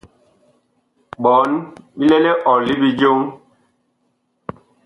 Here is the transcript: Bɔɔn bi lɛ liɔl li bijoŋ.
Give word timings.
Bɔɔn 1.21 1.51
bi 1.95 2.03
lɛ 2.09 2.17
liɔl 2.23 2.59
li 2.67 2.73
bijoŋ. 2.81 3.19